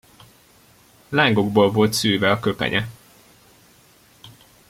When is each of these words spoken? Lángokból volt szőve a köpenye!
Lángokból 1.09 1.71
volt 1.71 1.93
szőve 1.93 2.31
a 2.31 2.39
köpenye! 2.39 2.87